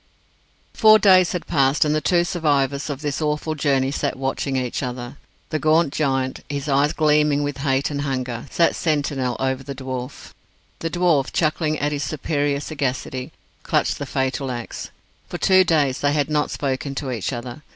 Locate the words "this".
3.03-3.21